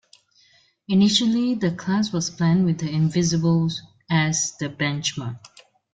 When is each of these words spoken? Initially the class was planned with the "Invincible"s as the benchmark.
Initially 0.87 1.53
the 1.53 1.75
class 1.75 2.11
was 2.11 2.31
planned 2.31 2.65
with 2.65 2.79
the 2.79 2.89
"Invincible"s 2.89 3.81
as 4.09 4.57
the 4.59 4.67
benchmark. 4.67 5.37